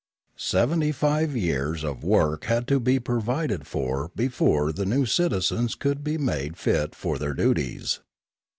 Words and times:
Seventy 0.35 0.91
five 0.91 1.37
years 1.37 1.83
of 1.83 2.03
work 2.03 2.45
had 2.45 2.67
to 2.69 2.79
be 2.79 2.99
provided 2.99 3.67
for 3.67 4.09
before 4.15 4.71
the 4.71 4.83
new 4.83 5.05
citizens 5.05 5.75
could 5.75 6.03
be 6.03 6.17
made 6.17 6.57
fit 6.57 6.95
for 6.95 7.19
their 7.19 7.35
duties. 7.35 7.99